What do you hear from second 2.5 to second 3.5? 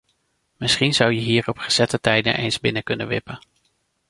binnen kunnen wippen.